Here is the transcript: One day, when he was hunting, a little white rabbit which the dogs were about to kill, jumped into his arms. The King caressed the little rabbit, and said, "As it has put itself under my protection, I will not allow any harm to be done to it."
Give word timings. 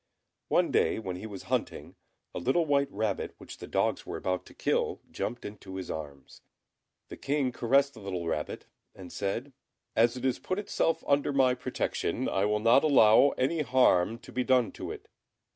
One 0.47 0.71
day, 0.71 0.97
when 0.97 1.17
he 1.17 1.27
was 1.27 1.43
hunting, 1.43 1.93
a 2.33 2.39
little 2.39 2.65
white 2.65 2.91
rabbit 2.91 3.35
which 3.37 3.57
the 3.59 3.67
dogs 3.67 4.03
were 4.03 4.17
about 4.17 4.47
to 4.47 4.55
kill, 4.55 4.99
jumped 5.11 5.45
into 5.45 5.75
his 5.75 5.91
arms. 5.91 6.41
The 7.09 7.17
King 7.17 7.51
caressed 7.51 7.93
the 7.93 7.99
little 7.99 8.25
rabbit, 8.27 8.65
and 8.95 9.11
said, 9.13 9.53
"As 9.95 10.17
it 10.17 10.23
has 10.23 10.39
put 10.39 10.57
itself 10.57 11.03
under 11.05 11.31
my 11.31 11.53
protection, 11.53 12.27
I 12.27 12.45
will 12.45 12.59
not 12.59 12.83
allow 12.83 13.33
any 13.37 13.61
harm 13.61 14.17
to 14.21 14.31
be 14.31 14.43
done 14.43 14.71
to 14.71 14.91
it." 14.91 15.07